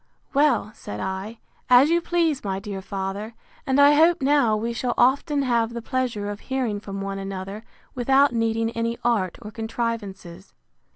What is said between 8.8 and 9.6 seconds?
art or